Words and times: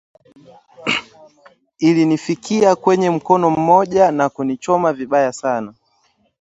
ilinifikia 1.79 2.75
kwenye 2.75 3.09
mkono 3.09 3.49
mmoja 3.49 4.11
na 4.11 4.29
kunichoma 4.29 4.93
vibaya 4.93 5.33
sana 5.33 5.73